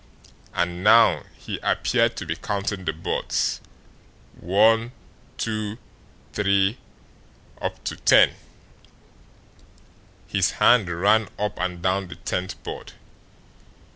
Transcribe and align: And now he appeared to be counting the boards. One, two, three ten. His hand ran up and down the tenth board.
And 0.55 0.83
now 0.83 1.25
he 1.37 1.59
appeared 1.61 2.15
to 2.15 2.25
be 2.25 2.35
counting 2.35 2.85
the 2.85 2.91
boards. 2.91 3.61
One, 4.39 4.93
two, 5.37 5.77
three 6.33 6.79
ten. 8.05 8.31
His 10.25 10.51
hand 10.53 10.89
ran 10.89 11.29
up 11.37 11.59
and 11.59 11.83
down 11.83 12.07
the 12.07 12.15
tenth 12.15 12.63
board. 12.63 12.93